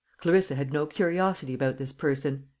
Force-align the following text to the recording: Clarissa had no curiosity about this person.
Clarissa 0.17 0.55
had 0.55 0.73
no 0.73 0.87
curiosity 0.87 1.53
about 1.53 1.77
this 1.77 1.93
person. 1.93 2.45